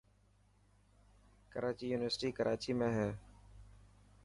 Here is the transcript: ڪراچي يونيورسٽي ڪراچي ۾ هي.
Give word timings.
ڪراچي 1.53 1.85
يونيورسٽي 1.91 2.29
ڪراچي 2.39 2.71
۾ 2.83 2.87
هي. 2.99 3.07